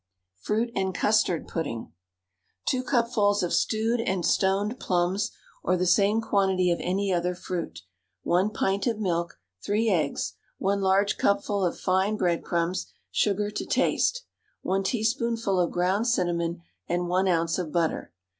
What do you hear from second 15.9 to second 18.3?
cinnamon, and 1 oz. of butter.